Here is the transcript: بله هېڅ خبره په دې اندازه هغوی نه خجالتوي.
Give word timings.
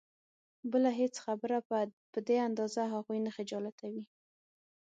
بله 0.71 0.89
هېڅ 0.99 1.15
خبره 1.25 1.57
په 2.13 2.19
دې 2.27 2.37
اندازه 2.47 2.81
هغوی 2.93 3.19
نه 3.25 3.31
خجالتوي. 3.37 4.05